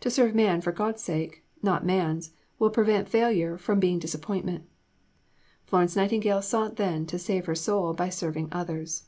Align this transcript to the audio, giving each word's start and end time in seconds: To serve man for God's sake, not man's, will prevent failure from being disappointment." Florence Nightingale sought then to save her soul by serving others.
To 0.00 0.08
serve 0.10 0.34
man 0.34 0.62
for 0.62 0.72
God's 0.72 1.02
sake, 1.02 1.44
not 1.62 1.84
man's, 1.84 2.30
will 2.58 2.70
prevent 2.70 3.06
failure 3.06 3.58
from 3.58 3.78
being 3.78 3.98
disappointment." 3.98 4.66
Florence 5.66 5.94
Nightingale 5.94 6.40
sought 6.40 6.76
then 6.76 7.04
to 7.04 7.18
save 7.18 7.44
her 7.44 7.54
soul 7.54 7.92
by 7.92 8.08
serving 8.08 8.48
others. 8.50 9.04